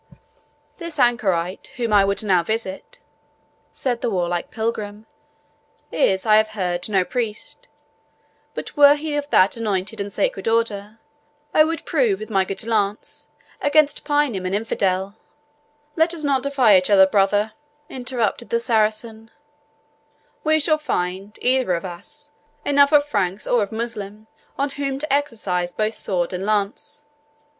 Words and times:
"The 0.77 0.91
anchorite 0.99 1.73
whom 1.77 1.93
I 1.93 2.03
would 2.05 2.23
now 2.23 2.41
visit," 2.41 2.97
said 3.71 4.01
the 4.01 4.09
warlike 4.09 4.49
pilgrim, 4.49 5.05
"is, 5.91 6.25
I 6.25 6.37
have 6.37 6.49
heard, 6.57 6.89
no 6.89 7.05
priest; 7.05 7.67
but 8.55 8.75
were 8.75 8.95
he 8.95 9.15
of 9.15 9.29
that 9.29 9.57
anointed 9.57 10.01
and 10.01 10.11
sacred 10.11 10.47
order, 10.47 10.97
I 11.53 11.63
would 11.63 11.85
prove 11.85 12.19
with 12.19 12.31
my 12.31 12.45
good 12.45 12.65
lance, 12.65 13.27
against 13.61 14.03
paynim 14.03 14.43
and 14.47 14.55
infidel" 14.55 15.17
"Let 15.95 16.15
us 16.15 16.23
not 16.23 16.41
defy 16.41 16.75
each 16.79 16.89
other, 16.89 17.05
brother," 17.05 17.53
interrupted 17.87 18.49
the 18.49 18.59
Saracen; 18.59 19.29
"we 20.43 20.59
shall 20.59 20.79
find, 20.79 21.37
either 21.43 21.75
of 21.75 21.85
us, 21.85 22.31
enough 22.65 22.91
of 22.91 23.05
Franks 23.05 23.45
or 23.45 23.61
of 23.61 23.69
Moslemah 23.69 24.25
on 24.57 24.69
whom 24.71 24.97
to 24.97 25.13
exercise 25.13 25.71
both 25.71 25.93
sword 25.93 26.33
and 26.33 26.43
lance. 26.43 27.05